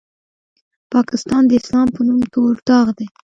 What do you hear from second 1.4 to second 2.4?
د اسلام په نوم